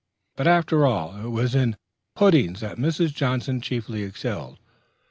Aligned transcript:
But, 0.35 0.47
after 0.47 0.83
all, 0.87 1.15
it 1.23 1.29
was 1.29 1.53
in 1.53 1.77
puddings 2.15 2.61
that 2.61 2.79
Mrs. 2.79 3.13
Johnson 3.13 3.61
chiefly 3.61 4.01
excelled. 4.01 4.57